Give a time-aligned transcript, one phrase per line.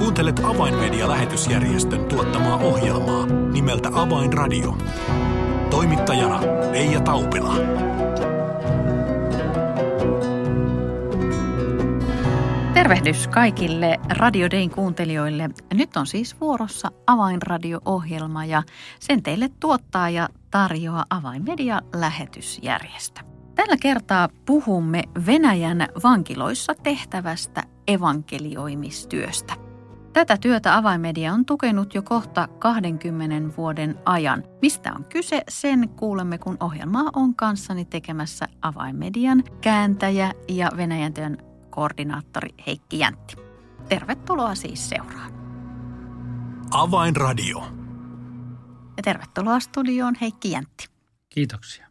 [0.00, 4.78] Kuuntelet Avainmedia-lähetysjärjestön tuottamaa ohjelmaa nimeltä Avainradio.
[5.70, 6.40] Toimittajana
[6.72, 7.54] Leija Taupila.
[12.74, 15.50] Tervehdys kaikille Radio Dayn kuuntelijoille.
[15.74, 18.62] Nyt on siis vuorossa Avainradio-ohjelma ja
[18.98, 23.20] sen teille tuottaa ja tarjoaa Avainmedia-lähetysjärjestö.
[23.54, 29.69] Tällä kertaa puhumme Venäjän vankiloissa tehtävästä evankelioimistyöstä.
[30.12, 34.44] Tätä työtä Avaimedia on tukenut jo kohta 20 vuoden ajan.
[34.62, 41.38] Mistä on kyse, sen kuulemme, kun ohjelmaa on kanssani tekemässä Avaimedian kääntäjä ja Venäjän työn
[41.70, 43.36] koordinaattori Heikki Jäntti.
[43.88, 45.32] Tervetuloa siis seuraan.
[46.70, 47.58] Avainradio.
[48.96, 50.86] Ja tervetuloa studioon Heikki Jäntti.
[51.28, 51.86] Kiitoksia.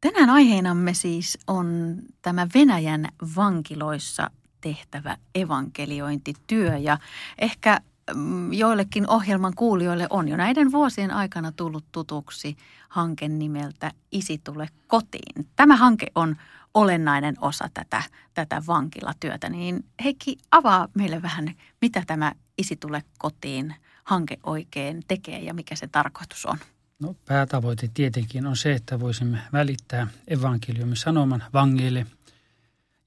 [0.00, 4.30] Tänään aiheenamme siis on tämä Venäjän vankiloissa
[4.66, 6.98] tehtävä evankeliointityö ja
[7.38, 7.80] ehkä
[8.14, 12.56] mm, joillekin ohjelman kuulijoille on jo näiden vuosien aikana tullut tutuksi
[12.88, 15.46] hanke nimeltä Isi tule kotiin.
[15.56, 16.36] Tämä hanke on
[16.74, 18.02] olennainen osa tätä,
[18.34, 25.38] tätä vankilatyötä, niin Heikki avaa meille vähän, mitä tämä Isi tule kotiin hanke oikein tekee
[25.38, 26.58] ja mikä se tarkoitus on.
[27.02, 32.06] No, päätavoite tietenkin on se, että voisimme välittää evankeliumin sanoman vangeille,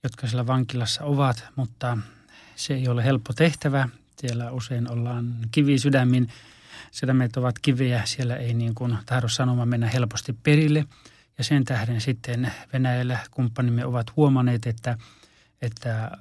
[0.03, 1.97] jotka siellä vankilassa ovat, mutta
[2.55, 3.89] se ei ole helppo tehtävä.
[4.17, 6.29] Siellä usein ollaan kivisydämin,
[6.91, 10.85] sydämet ovat kiviä, siellä ei niin kuin tahdo sanoma mennä helposti perille.
[11.37, 14.97] Ja sen tähden sitten Venäjällä kumppanimme ovat huomanneet, että,
[15.61, 16.11] että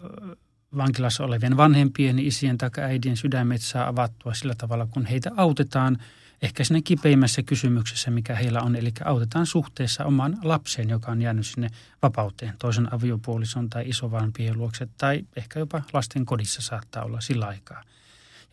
[0.77, 5.99] vankilassa olevien vanhempien, isien tai äidien sydämet saa avattua sillä tavalla, kun heitä autetaan–
[6.43, 8.77] ehkä siinä kipeimmässä kysymyksessä, mikä heillä on.
[8.77, 11.69] Eli autetaan suhteessa omaan lapseen, joka on jäänyt sinne
[12.03, 17.83] vapauteen, toisen aviopuolison tai isovanhempien luokse tai ehkä jopa lasten kodissa saattaa olla sillä aikaa.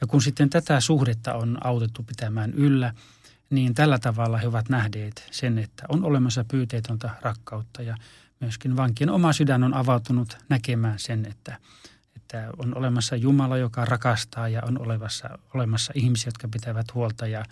[0.02, 2.94] Ja kun sitten tätä suhdetta on autettu pitämään yllä,
[3.50, 7.98] niin tällä tavalla he ovat nähneet sen, että on olemassa pyyteetöntä rakkautta ja
[8.40, 11.58] myöskin vankien oma sydän on avautunut näkemään sen, että,
[12.16, 17.46] että on olemassa Jumala, joka rakastaa ja on olemassa, olemassa ihmisiä, jotka pitävät huolta ja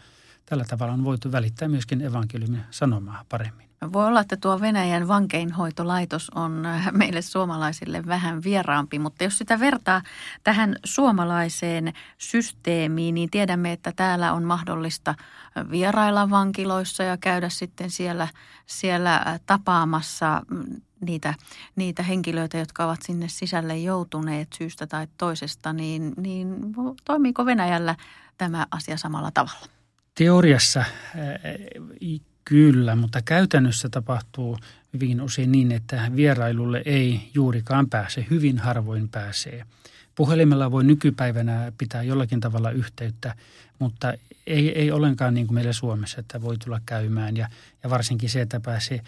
[0.46, 3.70] tällä tavalla on voitu välittää myöskin evankeliumin sanomaa paremmin.
[3.94, 10.02] Voi olla, että tuo Venäjän vankeinhoitolaitos on meille suomalaisille vähän vieraampi, mutta jos sitä vertaa
[10.44, 15.16] tähän suomalaiseen systeemiin, niin tiedämme, että täällä on mahdollista
[15.72, 18.28] vierailla vankiloissa ja käydä sitten siellä,
[18.66, 20.42] siellä tapaamassa
[21.02, 21.34] niitä,
[21.75, 26.75] niitä henkilöitä, jotka ovat sinne sisälle joutuneet syystä tai toisesta, niin, niin
[27.06, 27.96] toimiiko Venäjällä
[28.38, 29.83] tämä asia samalla tavalla?
[30.16, 30.84] Teoriassa
[32.46, 34.57] kyllä, mutta käytännössä tapahtuu
[34.94, 39.66] hyvin usein niin, että vierailulle ei juurikaan pääse, hyvin harvoin pääsee.
[40.16, 43.35] Puhelimella voi nykypäivänä pitää jollakin tavalla yhteyttä,
[43.79, 44.13] mutta
[44.47, 47.38] ei, ei ollenkaan niin kuin meillä Suomessa, että voi tulla käymään.
[47.38, 47.50] Ja,
[47.84, 49.00] ja varsinkin se, että pääsee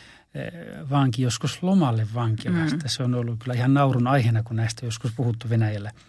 [0.90, 2.76] vanki joskus lomalle vankilasta.
[2.76, 2.90] Mm.
[2.90, 5.92] Se on ollut kyllä ihan naurun aiheena, kun näistä joskus puhuttu Venäjällä–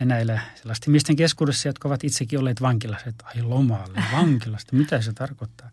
[0.00, 5.12] Venäjällä sellaisten miesten keskuudessa, jotka ovat itsekin olleet vankilassa, että ai lomalle, vankilasta, mitä se
[5.12, 5.70] tarkoittaa.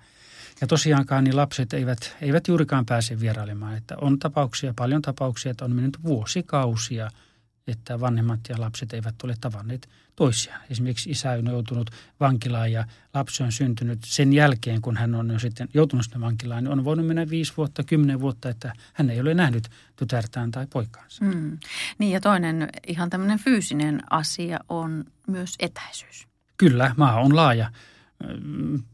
[0.62, 3.78] Ja tosiaankaan niin lapset eivät, eivät juurikaan pääse vierailemaan.
[3.78, 7.10] Että on tapauksia, paljon tapauksia, että on mennyt vuosikausia–
[7.68, 10.62] että vanhemmat ja lapset eivät ole tavanneet toisiaan.
[10.70, 11.90] Esimerkiksi isä on joutunut
[12.20, 16.64] vankilaan ja lapsi on syntynyt sen jälkeen, kun hän on jo sitten joutunut sinne vankilaan,
[16.64, 20.68] niin on voinut mennä viisi vuotta, kymmenen vuotta, että hän ei ole nähnyt tytärtään tai
[20.70, 21.26] poikaansa.
[21.26, 21.58] Mm.
[21.98, 26.28] Niin ja toinen ihan tämmöinen fyysinen asia on myös etäisyys.
[26.58, 27.72] Kyllä, maa on laaja,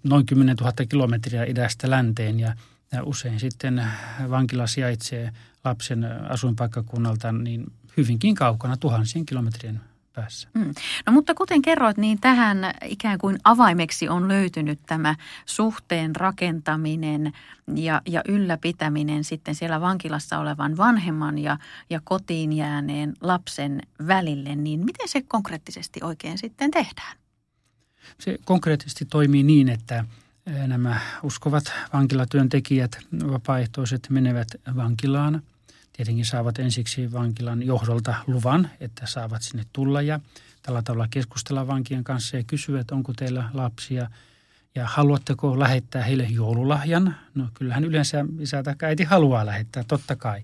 [0.04, 2.56] noin 10 000 kilometriä idästä länteen ja,
[3.04, 3.88] usein sitten
[4.30, 5.32] vankila sijaitsee
[5.64, 7.66] lapsen asuinpaikkakunnalta niin
[7.98, 9.82] hyvinkin kaukana tuhansien kilometrien
[10.14, 10.48] päässä.
[10.54, 10.74] Mm.
[11.06, 15.16] No mutta kuten kerroit, niin tähän ikään kuin avaimeksi on löytynyt tämä
[15.46, 17.34] suhteen rakentaminen
[17.76, 21.58] ja, ja ylläpitäminen sitten siellä vankilassa olevan vanhemman ja,
[21.90, 24.56] ja kotiin jääneen lapsen välille.
[24.56, 27.18] Niin miten se konkreettisesti oikein sitten tehdään?
[28.20, 30.06] Se konkreettisesti toimii niin, että
[30.68, 31.64] nämä uskovat
[31.94, 32.98] vankilatyöntekijät,
[33.32, 35.42] vapaaehtoiset menevät vankilaan–
[35.94, 40.20] tietenkin saavat ensiksi vankilan johdolta luvan, että saavat sinne tulla ja
[40.62, 44.10] tällä tavalla keskustella vankien kanssa ja kysyä, että onko teillä lapsia
[44.76, 47.16] ja haluatteko lähettää heille joululahjan.
[47.36, 50.44] No kyllähän yleensä isä tai äiti haluaa lähettää, totta kai.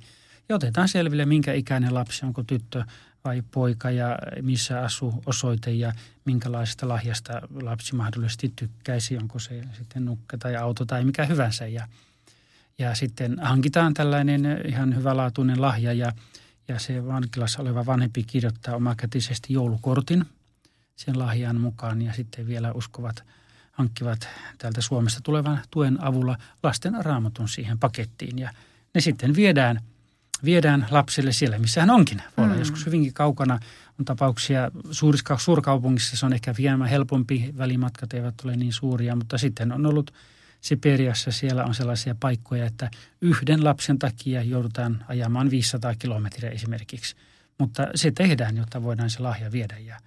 [0.50, 2.84] Ja otetaan selville, minkä ikäinen lapsi, onko tyttö
[3.26, 5.94] vai poika ja missä asuu osoite ja
[6.26, 11.68] minkälaisesta lahjasta lapsi mahdollisesti tykkäisi, onko se sitten nukke tai auto tai mikä hyvänsä.
[11.68, 11.88] Ja
[12.80, 16.12] ja sitten hankitaan tällainen ihan hyvälaatuinen lahja ja,
[16.68, 20.26] ja se vankilassa oleva vanhempi kirjoittaa omakätisesti joulukortin.
[20.96, 23.24] sen lahjan mukaan ja sitten vielä uskovat
[23.72, 24.28] hankkivat
[24.58, 28.54] täältä Suomesta tulevan tuen avulla lasten raamatun siihen pakettiin ja
[28.94, 29.82] ne sitten viedään,
[30.46, 32.22] viedään lapsille siellä, missä hän onkin.
[32.38, 32.60] Voi olla mm.
[32.60, 33.60] joskus hyvinkin kaukana.
[34.00, 39.38] On tapauksia suurissa, suurkaupungissa, se on ehkä vielä helpompi, välimatkat eivät ole niin suuria, mutta
[39.38, 40.14] sitten on ollut
[40.62, 42.92] Siperiassa siellä on sellaisia paikkoja, että
[43.22, 47.16] yhden lapsen takia joudutaan ajamaan 500 kilometriä esimerkiksi.
[47.58, 49.98] Mutta se tehdään, jotta voidaan se lahja viedä ja,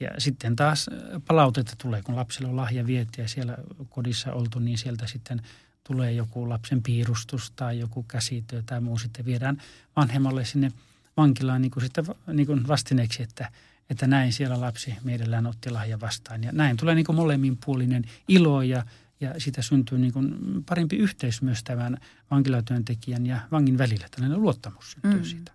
[0.00, 0.90] ja sitten taas
[1.26, 3.56] palautetta tulee, kun lapselle on lahja viety ja siellä
[3.88, 5.42] kodissa oltu, niin sieltä sitten
[5.84, 8.98] tulee joku lapsen piirustus tai joku käsityö tai muu.
[8.98, 9.62] Sitten viedään
[9.96, 10.72] vanhemmalle sinne
[11.16, 13.50] vankilaan niin kuin sitten niin kuin vastineeksi, että,
[13.90, 16.44] että näin siellä lapsi mielellään otti lahja vastaan.
[16.44, 18.84] Ja näin tulee niin kuin molemminpuolinen ilo ja
[19.20, 20.34] ja siitä syntyy niin kuin
[20.68, 21.96] parempi yhteys myös tämän
[22.30, 24.06] vankilatyöntekijän ja vangin välillä.
[24.10, 25.24] Tällainen luottamus syntyy mm.
[25.24, 25.52] siitä.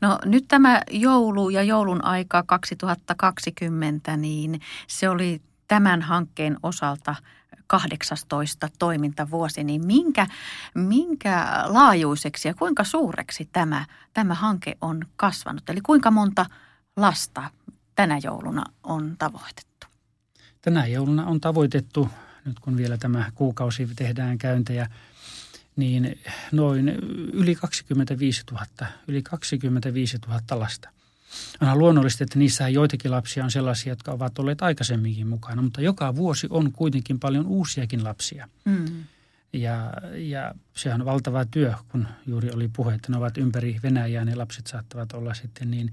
[0.00, 7.14] No nyt tämä joulu ja joulun aika 2020, niin se oli tämän hankkeen osalta
[7.66, 10.26] 18 toimintavuosi, niin minkä,
[10.74, 15.70] minkä laajuiseksi ja kuinka suureksi tämä, tämä hanke on kasvanut?
[15.70, 16.46] Eli kuinka monta
[16.96, 17.50] lasta
[17.94, 19.86] tänä jouluna on tavoitettu?
[20.60, 22.08] Tänä jouluna on tavoitettu
[22.44, 24.90] nyt kun vielä tämä kuukausi tehdään käyntejä,
[25.76, 26.18] niin
[26.52, 26.88] noin
[27.32, 28.66] yli 25 000,
[29.08, 30.88] yli 25 000 lasta.
[31.60, 36.16] Onhan luonnollista, että niissä joitakin lapsia on sellaisia, jotka ovat olleet aikaisemminkin mukana, mutta joka
[36.16, 38.48] vuosi on kuitenkin paljon uusiakin lapsia.
[38.64, 39.04] Mm.
[39.52, 44.24] Ja, ja se on valtava työ, kun juuri oli puhe, että ne ovat ympäri Venäjää,
[44.24, 45.92] ne lapset saattavat olla sitten niin,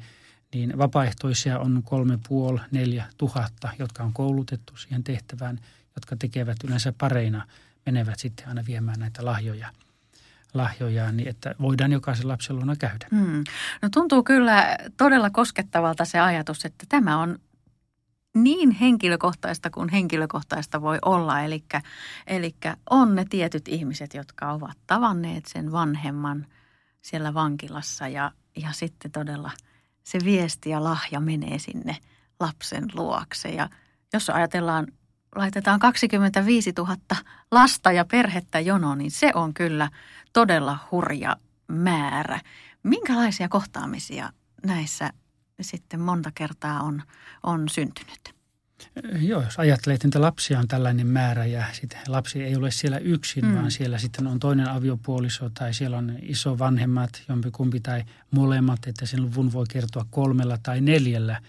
[0.54, 5.60] niin vapaaehtoisia on kolme puoli, neljä tuhatta, jotka on koulutettu siihen tehtävään–
[5.98, 7.48] jotka tekevät yleensä pareina,
[7.86, 9.70] menevät sitten aina viemään näitä lahjoja
[10.54, 13.08] lahjoja, niin että voidaan jokaisen lapsen luona käydä.
[13.12, 13.44] Hmm.
[13.82, 17.40] No tuntuu kyllä todella koskettavalta se ajatus, että tämä on
[18.36, 21.42] niin henkilökohtaista kuin henkilökohtaista voi olla.
[21.42, 21.64] Eli,
[22.28, 22.56] eli
[22.90, 26.46] on ne tietyt ihmiset, jotka ovat tavanneet sen vanhemman
[27.02, 29.52] siellä vankilassa ja, ja sitten todella
[30.04, 31.98] se viesti ja lahja menee sinne
[32.40, 33.50] lapsen luokse.
[33.50, 33.70] Ja
[34.14, 34.88] jos ajatellaan
[35.38, 36.98] laitetaan 25 000
[37.52, 39.90] lasta ja perhettä jonoon, niin se on kyllä
[40.34, 41.36] todella hurja
[41.68, 42.40] määrä.
[42.84, 44.30] Minkälaisia kohtaamisia
[44.66, 45.14] näissä
[45.62, 47.04] sitten monta kertaa on,
[47.44, 48.38] on syntynyt?
[49.22, 52.98] Joo, jos ajattelee, että niitä lapsia on tällainen määrä ja sitten lapsi ei ole siellä
[52.98, 53.56] yksin, mm.
[53.56, 59.06] vaan siellä sitten on toinen aviopuoliso tai siellä on iso vanhemmat, jompikumpi tai molemmat, että
[59.06, 61.42] sen luvun voi kertoa kolmella tai neljällä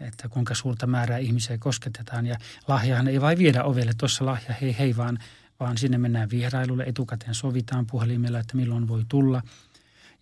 [0.00, 2.26] että kuinka suurta määrää ihmisiä kosketetaan.
[2.26, 2.36] Ja
[2.68, 5.18] lahjahan ei vain viedä ovelle, tuossa lahja hei hei, vaan,
[5.60, 9.42] vaan sinne mennään vierailulle, etukäteen sovitaan puhelimella, että milloin voi tulla.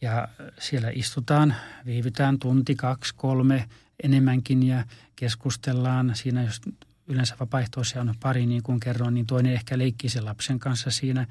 [0.01, 0.29] Ja
[0.59, 1.55] siellä istutaan,
[1.87, 3.69] viivytään tunti, kaksi, kolme
[4.03, 4.85] enemmänkin ja
[5.17, 6.13] keskustellaan.
[6.15, 6.61] Siinä jos
[7.07, 11.27] yleensä vapaaehtoisia on pari, niin kuin kerroin, niin toinen ehkä leikkii sen lapsen kanssa siinä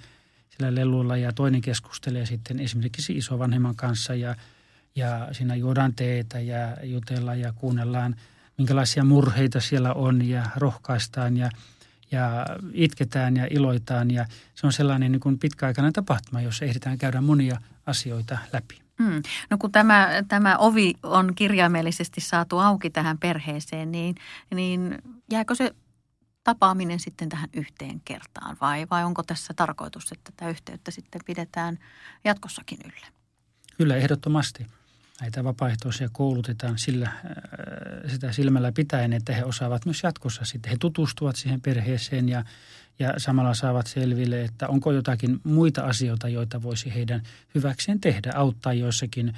[0.50, 4.36] sillä lelulla ja toinen keskustelee sitten esimerkiksi isovanhemman kanssa ja,
[4.96, 8.16] ja siinä juodaan teetä ja jutellaan ja kuunnellaan–
[8.60, 11.50] minkälaisia murheita siellä on ja rohkaistaan ja,
[12.12, 14.12] ja itketään ja iloitaan.
[14.12, 14.26] Ja
[14.56, 18.80] se on sellainen niin kuin pitkäaikainen tapahtuma, jossa ehditään käydä monia asioita läpi.
[19.04, 19.22] Hmm.
[19.50, 24.16] No kun tämä, tämä ovi on kirjaimellisesti saatu auki tähän perheeseen, niin,
[24.56, 24.98] niin
[25.32, 25.76] jääkö se
[26.44, 31.80] tapaaminen sitten tähän yhteen kertaan vai, vai onko tässä tarkoitus, että tätä yhteyttä sitten pidetään
[32.24, 33.08] jatkossakin yllä?
[33.78, 34.66] Kyllä, ehdottomasti
[35.22, 40.70] näitä vapaaehtoisia koulutetaan sillä, äh, sitä silmällä pitäen, että he osaavat myös jatkossa sitten.
[40.70, 42.44] He tutustuvat siihen perheeseen ja,
[43.00, 47.22] ja samalla saavat selville, että onko jotakin muita asioita, joita voisi heidän
[47.56, 49.34] hyväkseen tehdä, auttaa joissakin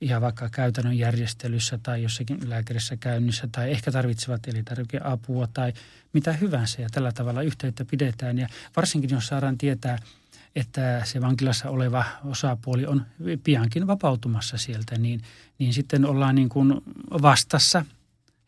[0.00, 5.72] ihan vaikka käytännön järjestelyssä tai jossakin lääkärissä käynnissä tai ehkä tarvitsevat elintarvikeapua tai
[6.12, 6.82] mitä hyvänsä.
[6.82, 8.38] Ja tällä tavalla yhteyttä pidetään.
[8.38, 9.98] Ja varsinkin jos saadaan tietää–
[10.56, 13.06] että se vankilassa oleva osapuoli on
[13.44, 15.20] piankin vapautumassa sieltä, niin,
[15.58, 16.74] niin sitten ollaan niin kuin
[17.22, 17.84] vastassa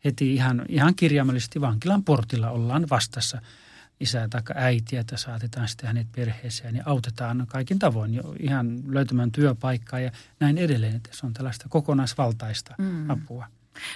[0.05, 3.41] heti ihan, ihan kirjaimellisesti vankilan portilla ollaan vastassa
[3.99, 9.31] isää tai äitiä, että saatetaan sitten hänet perheeseen ja autetaan kaikin tavoin jo ihan löytämään
[9.31, 13.09] työpaikkaa ja näin edelleen, että se on tällaista kokonaisvaltaista mm.
[13.09, 13.47] apua.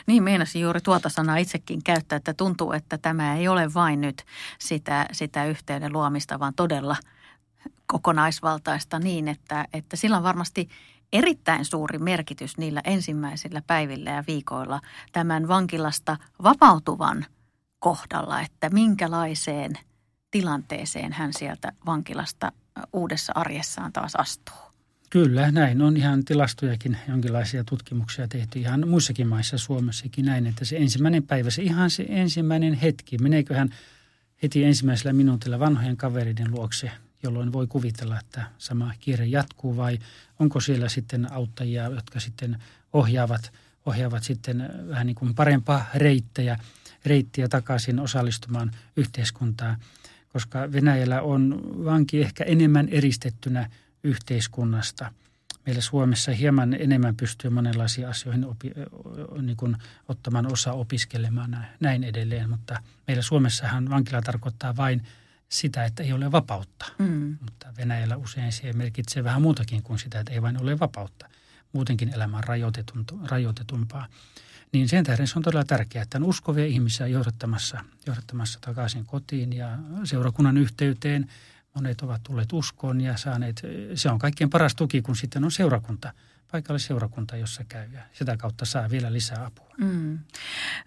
[0.07, 4.25] Niin meinasin juuri tuota sanaa itsekin käyttää, että tuntuu, että tämä ei ole vain nyt
[4.59, 6.95] sitä, sitä yhteyden luomista, vaan todella–
[7.85, 10.69] kokonaisvaltaista niin, että, että sillä on varmasti
[11.13, 14.81] erittäin suuri merkitys niillä ensimmäisillä päivillä ja viikoilla
[15.11, 17.25] tämän vankilasta vapautuvan
[17.79, 19.73] kohdalla, että minkälaiseen
[20.31, 22.51] tilanteeseen hän sieltä vankilasta
[22.93, 24.55] uudessa arjessaan taas astuu.
[25.09, 30.77] Kyllä, näin on ihan tilastojakin, jonkinlaisia tutkimuksia tehty ihan muissakin maissa, Suomessakin näin, että se
[30.77, 33.69] ensimmäinen päivä, se ihan se ensimmäinen hetki, meneeköhän
[34.43, 36.91] heti ensimmäisellä minuutilla vanhojen kavereiden luokse,
[37.23, 39.99] jolloin voi kuvitella, että sama kiire jatkuu vai
[40.39, 43.51] onko siellä sitten auttajia, jotka sitten ohjaavat,
[43.85, 46.59] ohjaavat sitten vähän niin kuin parempaa reittejä,
[47.05, 49.77] reittiä takaisin osallistumaan yhteiskuntaan,
[50.29, 53.69] koska Venäjällä on vanki ehkä enemmän eristettynä
[54.03, 55.11] yhteiskunnasta.
[55.65, 58.71] Meillä Suomessa hieman enemmän pystyy monenlaisiin asioihin opi,
[59.41, 65.03] niin kuin ottamaan osa opiskelemaan näin edelleen, mutta meillä Suomessahan vankila tarkoittaa vain
[65.49, 66.85] sitä, että ei ole vapautta.
[66.97, 67.37] Mm.
[67.41, 71.29] Mutta Venäjällä usein se merkitsee vähän muutakin kuin sitä, että ei vain ole vapautta.
[71.73, 72.43] Muutenkin elämä on
[73.29, 74.07] rajoitetumpaa.
[74.71, 79.53] Niin sen tähden se on todella tärkeää, että on uskovia ihmisiä johdattamassa, johdattamassa takaisin kotiin
[79.53, 81.27] ja seurakunnan yhteyteen.
[81.73, 83.61] Monet ovat tulleet uskoon ja saaneet,
[83.95, 86.13] se on kaikkein paras tuki, kun sitten on seurakunta,
[86.51, 89.73] paikallisseurakunta, jossa käy ja sitä kautta saa vielä lisää apua.
[89.77, 90.19] Mm.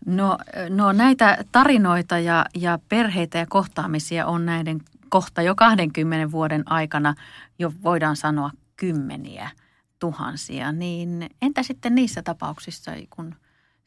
[0.06, 0.38] No,
[0.68, 7.14] no näitä tarinoita ja, ja perheitä ja kohtaamisia on näiden kohta jo 20 vuoden aikana
[7.58, 9.50] jo voidaan sanoa kymmeniä
[9.98, 10.72] tuhansia.
[10.72, 13.34] Niin entä sitten niissä tapauksissa, kun–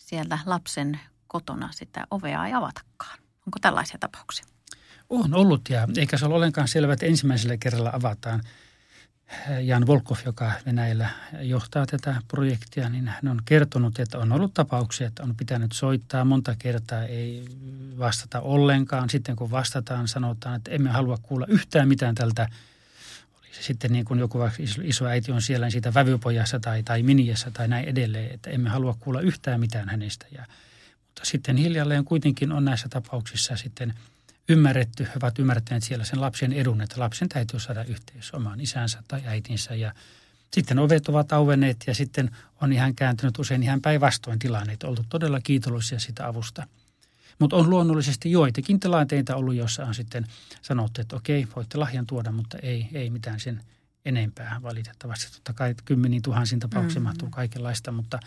[0.07, 3.19] siellä lapsen kotona sitä ovea ei avatakaan.
[3.47, 4.45] Onko tällaisia tapauksia?
[5.09, 8.41] On ollut ja eikä se ole ollenkaan selvä, että ensimmäisellä kerralla avataan.
[9.61, 11.09] Jan Volkov, joka Venäjällä
[11.41, 16.25] johtaa tätä projektia, niin hän on kertonut, että on ollut tapauksia, että on pitänyt soittaa
[16.25, 17.45] monta kertaa, ei
[17.99, 19.09] vastata ollenkaan.
[19.09, 22.49] Sitten kun vastataan, sanotaan, että emme halua kuulla yhtään mitään tältä
[23.61, 24.39] sitten niin kuin joku
[24.83, 28.69] iso äiti on siellä niin siitä vävypojassa tai, tai miniässä tai näin edelleen, että emme
[28.69, 30.25] halua kuulla yhtään mitään hänestä.
[30.31, 30.45] Ja,
[31.07, 33.93] mutta sitten hiljalleen kuitenkin on näissä tapauksissa sitten
[34.49, 39.03] ymmärretty, he ovat ymmärtäneet siellä sen lapsen edun, että lapsen täytyy saada yhteys omaan isänsä
[39.07, 39.93] tai äitinsä ja
[40.53, 42.31] sitten ovet ovat auenneet ja sitten
[42.61, 46.67] on ihan kääntynyt usein ihan päinvastoin tilanne, että oltu todella kiitollisia sitä avusta–
[47.39, 50.27] mutta on luonnollisesti joitakin tilanteita ollut, joissa on sitten
[50.61, 53.61] sanottu, että okei, voitte lahjan tuoda, mutta ei, ei mitään sen
[54.05, 55.31] enempää valitettavasti.
[55.33, 57.03] Totta kai kymmeniin tuhansin tapauksiin mm-hmm.
[57.03, 58.19] mahtuu kaikenlaista, mutta,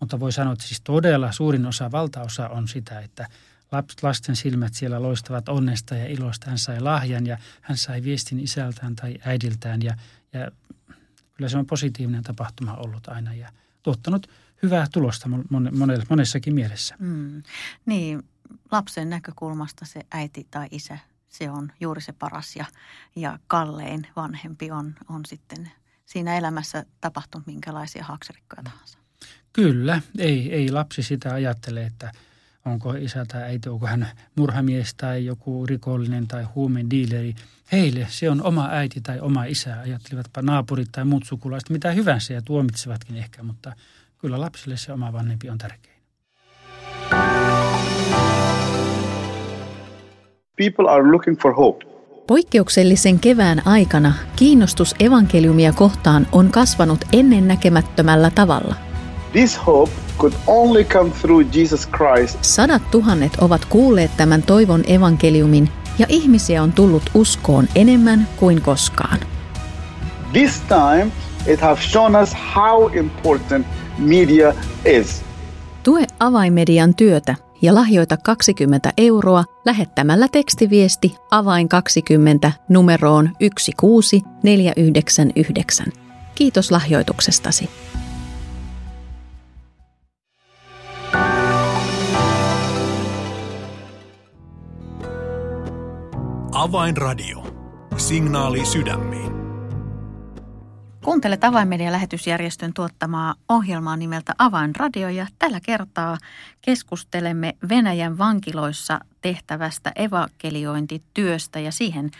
[0.00, 3.28] mutta voi sanoa, että siis todella suurin osa, valtaosa on sitä, että
[4.02, 6.50] lasten silmät siellä loistavat onnesta ja ilosta.
[6.50, 9.96] Hän sai lahjan ja hän sai viestin isältään tai äidiltään ja,
[10.32, 10.50] ja
[11.34, 13.52] kyllä se on positiivinen tapahtuma ollut aina ja
[13.82, 14.26] tuottanut
[14.62, 15.28] hyvää tulosta
[16.08, 16.96] monessakin mielessä.
[16.98, 17.42] Mm.
[17.86, 18.22] Niin,
[18.72, 22.64] lapsen näkökulmasta se äiti tai isä, se on juuri se paras ja,
[23.16, 25.70] ja kallein vanhempi on, on sitten
[26.06, 28.98] siinä elämässä tapahtunut minkälaisia haaksirikkoja tahansa.
[29.52, 32.12] Kyllä, ei, ei lapsi sitä ajattele, että
[32.64, 37.34] onko isä tai äiti, onko hän murhamies tai joku rikollinen tai huumen diileri.
[37.72, 42.34] Heille se on oma äiti tai oma isä, ajattelivatpa naapurit tai muut sukulaiset, mitä hyvänsä
[42.34, 43.72] ja tuomitsevatkin ehkä, mutta
[44.18, 45.94] kyllä lapsille se oma vanhempi on tärkeä.
[50.56, 51.84] People are looking for hope.
[52.26, 58.74] Poikkeuksellisen kevään aikana kiinnostus evankeliumia kohtaan on kasvanut ennennäkemättömällä tavalla.
[59.32, 62.38] This hope could only come through Jesus Christ.
[62.42, 65.68] Sadat tuhannet ovat kuulleet tämän toivon evankeliumin
[65.98, 69.18] ja ihmisiä on tullut uskoon enemmän kuin koskaan.
[70.32, 71.06] This time
[71.46, 73.66] it has shown us how important
[73.98, 74.54] media
[74.84, 75.22] is.
[75.82, 85.86] Tue avaimedian työtä ja lahjoita 20 euroa lähettämällä tekstiviesti avain 20 numeroon 16499.
[86.34, 87.70] Kiitos lahjoituksestasi.
[96.54, 97.46] Avainradio.
[97.96, 99.32] Signaali sydämiin.
[101.04, 106.18] Kuuntelet Avainmedian lähetysjärjestön tuottamaa ohjelmaa nimeltä Avainradio ja tällä kertaa
[106.60, 112.10] keskustelemme Venäjän vankiloissa tehtävästä evankeliointityöstä ja siihen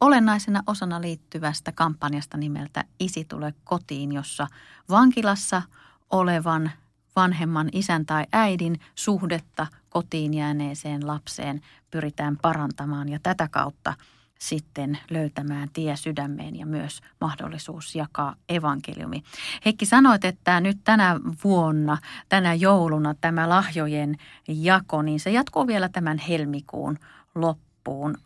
[0.00, 4.46] olennaisena osana liittyvästä kampanjasta nimeltä Isi tule kotiin, jossa
[4.88, 5.62] vankilassa
[6.10, 6.70] olevan
[7.16, 11.60] vanhemman isän tai äidin suhdetta kotiin jääneeseen lapseen
[11.90, 13.94] pyritään parantamaan ja tätä kautta–
[14.38, 19.22] sitten löytämään tie sydämeen ja myös mahdollisuus jakaa evankeliumi.
[19.64, 21.98] Heikki sanoit, että nyt tänä vuonna,
[22.28, 24.16] tänä jouluna tämä lahjojen
[24.48, 26.98] jako, niin se jatkuu vielä tämän helmikuun
[27.34, 27.63] loppuun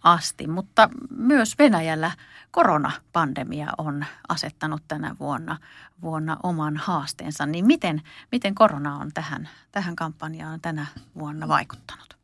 [0.03, 2.11] asti, mutta myös Venäjällä
[2.51, 5.59] koronapandemia on asettanut tänä vuonna,
[6.03, 7.47] vuonna oman haasteensa.
[7.47, 10.87] Niin miten, miten korona on tähän, tähän kampanjaan tänä
[11.19, 12.18] vuonna vaikuttanut?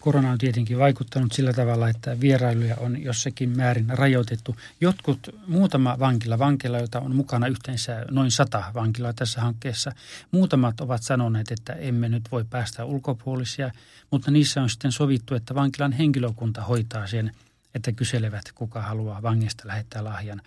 [0.00, 4.56] Korona on tietenkin vaikuttanut sillä tavalla, että vierailuja on jossakin määrin rajoitettu.
[4.80, 9.92] Jotkut, muutama vankila, vankila, joita on mukana yhteensä noin sata vankilaa tässä hankkeessa,
[10.30, 13.70] muutamat ovat sanoneet, että emme nyt voi päästä ulkopuolisia,
[14.10, 17.32] mutta niissä on sitten sovittu, että vankilan henkilökunta hoitaa sen,
[17.74, 20.42] että kyselevät, kuka haluaa vangista lähettää lahjan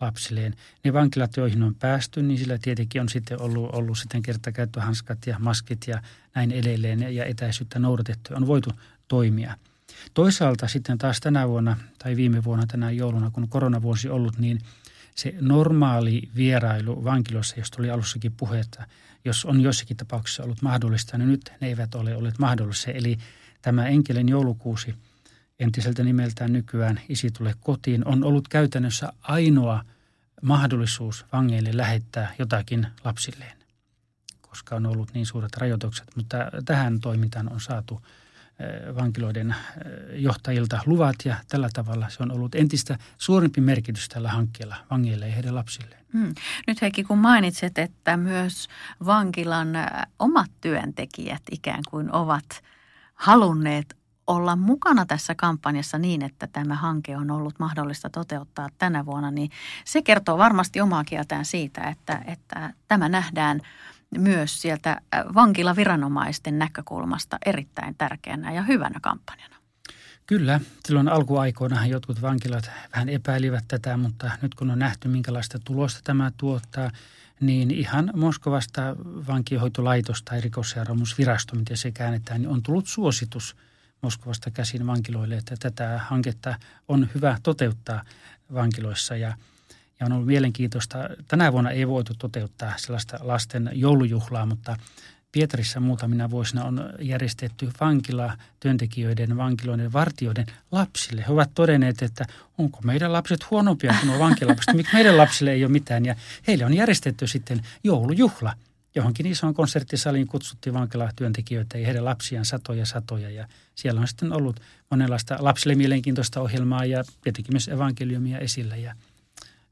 [0.00, 0.54] lapsilleen.
[0.84, 5.36] Ne vankilat, joihin on päästy, niin sillä tietenkin on sitten ollut, ollut sitten kertakäyttöhanskat ja
[5.38, 6.02] maskit ja
[6.34, 8.34] näin edelleen ja etäisyyttä noudatettu.
[8.34, 8.70] On voitu
[9.08, 9.56] toimia.
[10.14, 14.60] Toisaalta sitten taas tänä vuonna tai viime vuonna tänä jouluna, kun koronavuosi ollut, niin
[15.14, 18.86] se normaali vierailu vankilossa, josta oli alussakin puhetta,
[19.24, 22.94] jos on jossakin tapauksessa ollut mahdollista, niin nyt ne eivät ole olleet mahdollisia.
[22.94, 23.18] Eli
[23.62, 24.94] tämä enkelen joulukuusi–
[25.58, 29.84] entiseltä nimeltään nykyään Isi tule kotiin, on ollut käytännössä ainoa
[30.42, 33.58] mahdollisuus vangeille lähettää jotakin lapsilleen,
[34.40, 36.08] koska on ollut niin suuret rajoitukset.
[36.16, 38.02] Mutta tähän toimintaan on saatu
[39.00, 44.76] vankiloiden eh, johtajilta luvat ja tällä tavalla se on ollut entistä suurempi merkitys tällä hankkeella
[44.90, 46.06] vangeille ja heidän lapsilleen.
[46.12, 46.34] Hmm.
[46.66, 48.68] Nyt Heikki, kun mainitset, että myös
[49.06, 49.86] vankilan eh,
[50.18, 52.62] omat työntekijät ikään kuin ovat
[53.14, 53.96] halunneet
[54.26, 59.50] olla mukana tässä kampanjassa niin, että tämä hanke on ollut mahdollista toteuttaa tänä vuonna, niin
[59.84, 63.60] se kertoo varmasti omaa kieltään siitä, että, että tämä nähdään
[64.18, 69.56] myös sieltä äh, vankilaviranomaisten näkökulmasta erittäin tärkeänä ja hyvänä kampanjana.
[70.26, 76.00] Kyllä, silloin alkuaikoina jotkut vankilat vähän epäilivät tätä, mutta nyt kun on nähty, minkälaista tulosta
[76.04, 76.90] tämä tuottaa,
[77.40, 78.96] niin ihan Moskovasta
[79.28, 83.56] vankihoitolaitos tai rikosseuraamusvirasto, miten se käännetään, niin on tullut suositus–
[84.02, 86.54] Moskovasta käsin vankiloille, että tätä hanketta
[86.88, 88.04] on hyvä toteuttaa
[88.54, 89.36] vankiloissa ja
[90.00, 90.98] ja on ollut mielenkiintoista.
[91.28, 94.76] Tänä vuonna ei voitu toteuttaa sellaista lasten joulujuhlaa, mutta
[95.32, 101.24] Pietarissa muutamina vuosina on järjestetty vankila työntekijöiden, vankiloiden, vartijoiden lapsille.
[101.26, 102.24] He ovat todenneet, että
[102.58, 106.06] onko meidän lapset huonompia kuin nuo vankilapset, miksi meidän lapsille ei ole mitään.
[106.06, 108.52] Ja heille on järjestetty sitten joulujuhla–
[108.96, 113.30] johonkin isoon konserttisaliin kutsuttiin vankilatyöntekijöitä ja heidän lapsiaan satoja satoja.
[113.30, 114.60] Ja siellä on sitten ollut
[114.90, 118.76] monenlaista lapsille mielenkiintoista ohjelmaa ja tietenkin myös evankeliumia esillä.
[118.76, 118.94] Ja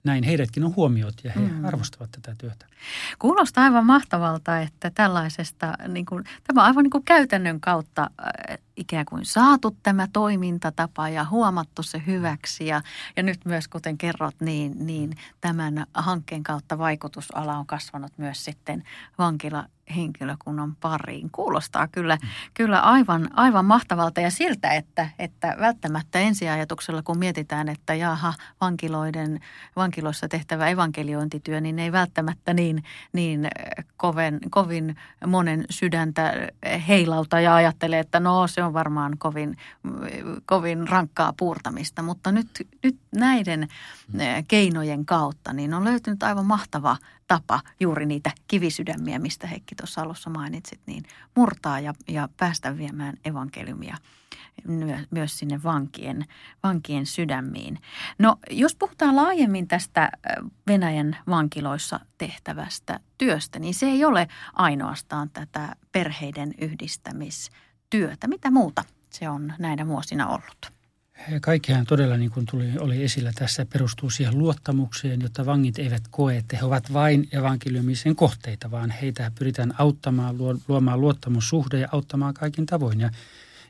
[0.05, 1.64] näin heidätkin on huomiot ja he mm.
[1.64, 2.67] arvostavat tätä työtä.
[3.19, 8.59] Kuulostaa aivan mahtavalta, että tällaisesta, niin kuin, tämä on aivan niin kuin käytännön kautta äh,
[8.77, 12.67] ikään kuin saatu tämä toimintatapa ja huomattu se hyväksi.
[12.67, 12.83] Ja,
[13.17, 18.83] ja nyt myös, kuten kerrot, niin, niin tämän hankkeen kautta vaikutusala on kasvanut myös sitten
[19.19, 21.31] vankila henkilökunnan pariin.
[21.31, 22.18] Kuulostaa kyllä,
[22.55, 29.40] kyllä aivan, aivan mahtavalta ja siltä, että, että välttämättä ensiajatuksella, kun mietitään, että jaha, vankiloiden,
[29.77, 33.49] vankiloissa tehtävä evankeliointityö, niin ei välttämättä niin, niin
[33.97, 36.33] koven, kovin monen sydäntä
[36.88, 39.57] heilauta ja ajattelee, että no se on varmaan kovin,
[40.47, 42.03] kovin rankkaa puurtamista.
[42.03, 42.49] Mutta nyt,
[42.83, 43.68] nyt näiden
[44.49, 46.97] keinojen kautta niin on löytynyt aivan mahtava
[47.29, 51.03] tapa juuri niitä kivisydämiä, mistä Heikki tuossa alussa mainitsit, niin
[51.37, 53.97] murtaa ja, ja päästä viemään evankeliumia
[55.11, 56.25] myös sinne vankien,
[56.63, 57.79] vankien sydämiin.
[58.19, 60.11] No jos puhutaan laajemmin tästä
[60.67, 68.29] Venäjän vankiloissa tehtävästä työstä, niin se ei ole ainoastaan tätä perheiden yhdistämistyötä.
[68.29, 70.74] Mitä muuta se on näinä vuosina ollut?
[71.40, 76.37] Kaikkihan todella, niin kuin tuli, oli esillä tässä, perustuu siihen luottamukseen, jotta vangit eivät koe,
[76.37, 80.37] että he ovat vain evankeliumisen kohteita, vaan heitä pyritään auttamaan,
[80.68, 83.00] luomaan luottamussuhde ja auttamaan kaikin tavoin.
[83.00, 83.11] Ja,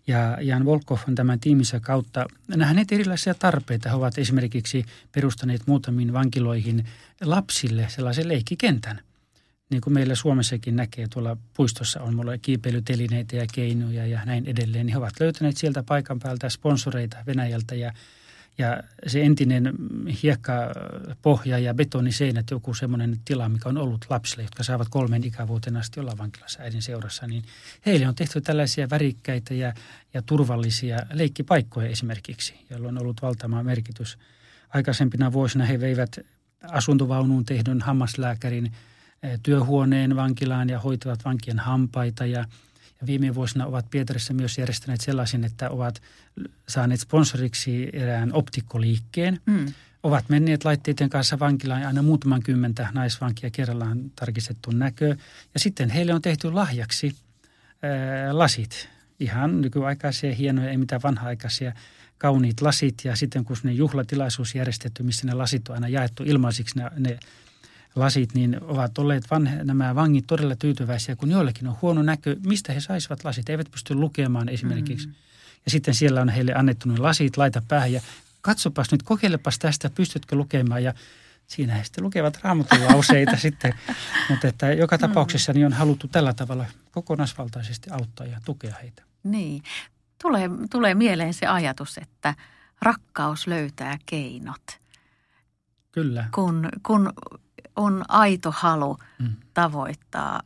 [0.06, 3.88] ja Jan Volkov on tämän tiiminsä kautta nähneet erilaisia tarpeita.
[3.88, 6.86] He ovat esimerkiksi perustaneet muutamiin vankiloihin
[7.20, 9.00] lapsille sellaisen leikkikentän–
[9.70, 14.86] niin kuin meillä Suomessakin näkee, tuolla puistossa on mulla kiipeilytelineitä ja keinoja ja näin edelleen,
[14.86, 17.92] niin he ovat löytäneet sieltä paikan päältä sponsoreita Venäjältä ja,
[18.58, 19.74] ja se entinen
[20.22, 26.00] hiekkapohja ja betoniseinät, joku semmoinen tila, mikä on ollut lapsille, jotka saavat kolmen ikävuoteen asti
[26.00, 27.44] olla vankilassa äidin seurassa, niin
[27.86, 29.74] heille on tehty tällaisia värikkäitä ja,
[30.14, 34.18] ja turvallisia leikkipaikkoja esimerkiksi, joilla on ollut valtava merkitys.
[34.68, 36.18] Aikaisempina vuosina he veivät
[36.62, 38.72] asuntovaunuun tehdyn hammaslääkärin–
[39.42, 42.44] työhuoneen vankilaan ja hoitavat vankien hampaita ja,
[43.06, 46.02] viime vuosina ovat Pietarissa myös järjestäneet sellaisen, että ovat
[46.68, 49.40] saaneet sponsoriksi erään optikkoliikkeen.
[49.46, 49.66] Mm.
[50.02, 55.16] Ovat menneet laitteiden kanssa vankilaan ja aina muutaman kymmentä naisvankia kerrallaan tarkistettu näkö.
[55.54, 57.16] Ja sitten heille on tehty lahjaksi
[57.82, 58.88] ää, lasit,
[59.20, 61.72] ihan nykyaikaisia, hienoja, ei mitään vanha-aikaisia
[62.18, 62.94] kauniit lasit.
[63.04, 67.18] Ja sitten kun ne juhlatilaisuus järjestetty, missä ne lasit on aina jaettu ilmaisiksi, ne, ne
[67.96, 72.72] lasit, niin ovat olleet vanhe, nämä vangit todella tyytyväisiä, kun joillakin on huono näkö, mistä
[72.72, 73.48] he saisivat lasit.
[73.48, 75.06] He eivät pysty lukemaan esimerkiksi.
[75.06, 75.14] Mm.
[75.64, 78.00] Ja sitten siellä on heille annettu ne lasit, laita päähän ja
[78.40, 80.84] katsopas nyt, kokeilepas tästä, pystytkö lukemaan.
[80.84, 80.94] Ja
[81.46, 83.74] siinä he sitten lukevat raamatun lauseita sitten.
[84.30, 89.02] Mutta että joka tapauksessa niin on haluttu tällä tavalla kokonaisvaltaisesti auttaa ja tukea heitä.
[89.22, 89.62] Niin.
[90.22, 92.34] Tulee, tulee mieleen se ajatus, että
[92.82, 94.62] rakkaus löytää keinot.
[95.92, 96.28] Kyllä.
[96.34, 97.12] Kun, kun
[97.76, 99.34] on aito halu mm.
[99.54, 100.40] tavoittaa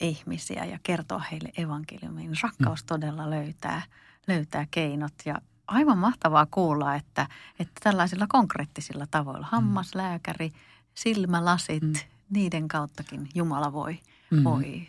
[0.00, 2.86] ihmisiä ja kertoa heille evankeliumin, rakkaus mm.
[2.86, 3.82] todella löytää,
[4.28, 5.12] löytää keinot.
[5.24, 7.26] Ja aivan mahtavaa kuulla, että,
[7.58, 9.50] että tällaisilla konkreettisilla tavoilla, mm.
[9.50, 10.52] hammaslääkäri,
[10.94, 11.92] silmälasit, mm.
[12.30, 13.98] niiden kauttakin Jumala voi,
[14.30, 14.44] mm.
[14.44, 14.88] voi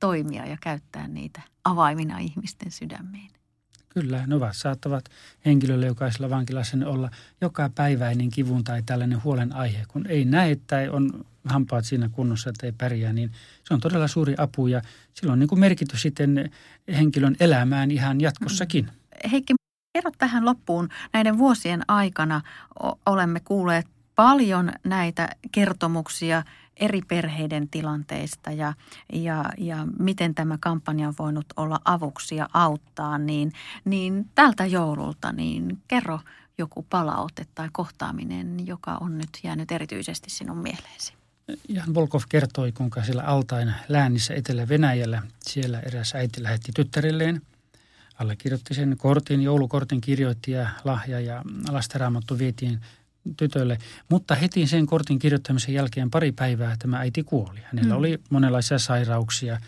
[0.00, 3.30] toimia ja käyttää niitä avaimina ihmisten sydämiin.
[3.94, 5.04] Kyllä, ne ovat, saattavat
[5.44, 9.84] henkilölle jokaisella vankilassa olla joka päiväinen kivun tai tällainen huolen aihe.
[9.88, 13.32] Kun ei näe tai on hampaat siinä kunnossa, että ei pärjää, niin
[13.64, 14.82] se on todella suuri apu ja
[15.14, 16.50] sillä on niin kuin merkitys sitten
[16.96, 18.88] henkilön elämään ihan jatkossakin.
[19.32, 19.54] Heikki,
[19.92, 20.88] kerro tähän loppuun.
[21.12, 22.40] Näiden vuosien aikana
[23.06, 26.42] olemme kuulleet paljon näitä kertomuksia
[26.76, 28.74] eri perheiden tilanteista ja,
[29.12, 33.52] ja, ja miten tämä kampanja on voinut olla avuksi ja auttaa, niin,
[33.84, 36.20] niin tältä joululta niin kerro
[36.58, 41.12] joku palaute tai kohtaaminen, joka on nyt jäänyt erityisesti sinun mieleesi.
[41.68, 47.42] Jan Volkov kertoi, kuinka siellä Altain läänissä Etelä-Venäjällä siellä eräs äiti lähetti tyttärilleen.
[48.18, 52.80] Allekirjoitti sen kortin, joulukortin kirjoitti ja lahja ja lastenraamattu vietiin
[53.36, 53.78] tytölle.
[54.08, 57.60] Mutta heti sen kortin kirjoittamisen jälkeen pari päivää tämä äiti kuoli.
[57.62, 57.98] Hänellä mm.
[57.98, 59.60] oli monenlaisia sairauksia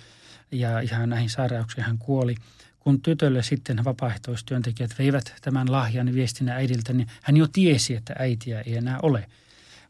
[0.50, 2.34] ja ihan näihin sairauksiin hän kuoli.
[2.80, 8.60] Kun tytölle sitten vapaaehtoistyöntekijät veivät tämän lahjan viestinä äidiltä, niin hän jo tiesi, että äitiä
[8.60, 9.26] ei enää ole.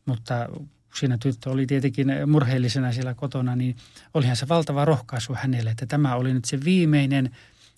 [0.07, 0.49] Mutta
[0.95, 3.77] siinä tyttö oli tietenkin murheellisena siellä kotona, niin
[4.15, 7.31] olihan se valtava rohkaisu hänelle, että tämä oli nyt se viimeinen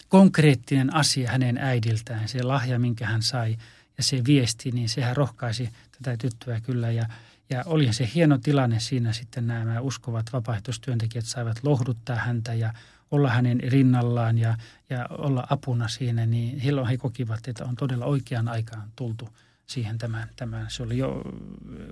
[0.09, 3.57] konkreettinen asia hänen äidiltään, se lahja, minkä hän sai
[3.99, 7.09] ja se viesti, niin sehän rohkaisi tätä tyttöä kyllä ja
[7.51, 12.73] ja olihan se hieno tilanne siinä sitten nämä uskovat vapaaehtoistyöntekijät saivat lohduttaa häntä ja
[13.11, 14.57] olla hänen rinnallaan ja,
[14.91, 19.29] ja olla apuna siinä, niin silloin he kokivat, että on todella oikeaan aikaan tultu–
[19.67, 20.67] siihen tämän, tämän.
[20.69, 21.23] Se oli jo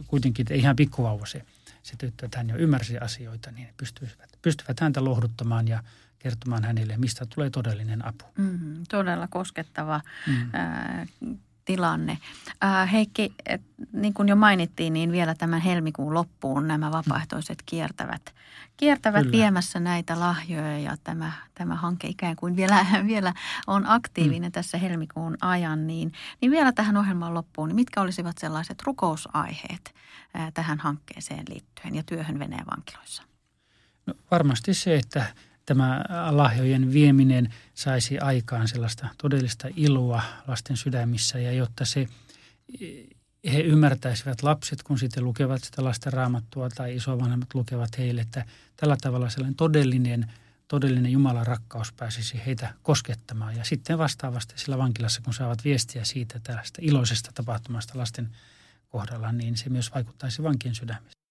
[0.07, 1.45] kuitenkin ihan pikkuvauva se,
[1.83, 5.83] se tyttö, että hän jo ymmärsi asioita, niin pystyvät, pystyvät häntä lohduttamaan ja
[6.19, 8.25] kertomaan hänelle, mistä tulee todellinen apu.
[8.39, 10.51] Mm, todella koskettava mm.
[10.53, 11.07] ää,
[11.65, 12.19] tilanne.
[12.61, 18.35] Ää, Heikki, et, niin kuin jo mainittiin, niin vielä tämän helmikuun loppuun nämä vapaaehtoiset kiertävät,
[18.77, 19.33] kiertävät Kyllä.
[19.33, 23.35] viemässä näitä lahjoja ja tämä, tämä hanke ikään kuin vielä, vielä
[23.67, 24.53] on aktiivinen mm.
[24.53, 25.87] tässä helmikuun ajan.
[25.87, 29.95] Niin, niin vielä tähän ohjelman loppuun, niin mitkä olisivat sellaiset rukousaiheet
[30.35, 33.23] ää, tähän hankkeeseen liittyen ja työhön Venäjän vankiloissa?
[34.07, 35.27] No, varmasti se, että
[35.67, 42.09] tämä lahjojen vieminen saisi aikaan sellaista todellista iloa lasten sydämissä ja jotta se
[43.53, 48.45] he ymmärtäisivät lapset, kun sitten lukevat sitä lasten raamattua tai isovanhemmat lukevat heille, että
[48.77, 50.33] tällä tavalla sellainen todellinen,
[50.69, 53.57] todellinen Jumalan rakkaus pääsisi heitä koskettamaan.
[53.57, 58.31] Ja sitten vastaavasti sillä vankilassa, kun saavat viestiä siitä tällaista iloisesta tapahtumasta lasten
[58.89, 61.24] kohdalla, niin se myös vaikuttaisi vankien sydämissä.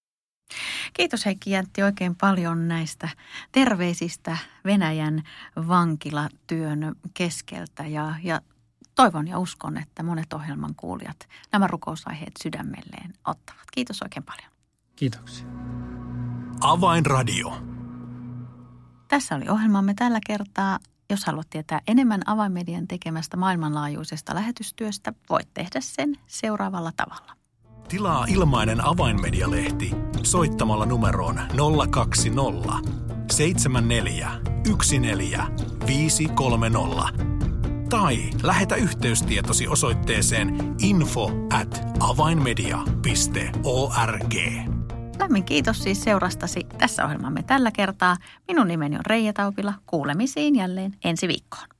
[0.92, 3.08] Kiitos Heikki Jäntti oikein paljon näistä
[3.52, 5.22] terveisistä Venäjän
[5.68, 8.40] vankilatyön keskeltä ja, ja
[8.94, 13.64] toivon ja uskon, että monet ohjelman kuulijat nämä rukousaiheet sydämelleen ottavat.
[13.72, 14.50] Kiitos oikein paljon.
[14.96, 15.46] Kiitoksia.
[16.60, 17.62] Avainradio.
[19.08, 20.78] Tässä oli ohjelmamme tällä kertaa.
[21.10, 27.43] Jos haluat tietää enemmän Avainmedian tekemästä maailmanlaajuisesta lähetystyöstä, voit tehdä sen seuraavalla tavalla.
[27.88, 29.90] Tilaa ilmainen avainmedialehti
[30.22, 31.40] soittamalla numeroon
[31.90, 32.90] 020
[33.32, 34.30] 74
[35.00, 35.42] 14
[35.86, 37.24] 530
[37.90, 44.34] tai lähetä yhteystietosi osoitteeseen info at avainmedia.org.
[45.18, 48.16] Lämmin kiitos siis seurastasi tässä ohjelmamme tällä kertaa.
[48.48, 49.74] Minun nimeni on Reija Taupila.
[49.86, 51.73] Kuulemisiin jälleen ensi viikkoon.